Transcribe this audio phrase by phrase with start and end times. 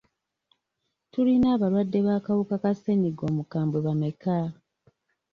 [1.11, 4.37] Tuyina abalwadde b'akawuka ka ssenyiga omukambwe bameka?